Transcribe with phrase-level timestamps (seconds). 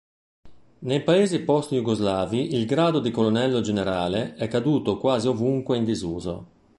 [0.79, 6.45] Nei paesi post-jugoslavi il grado di colonnello generale è caduto quasi ovunque in disuso.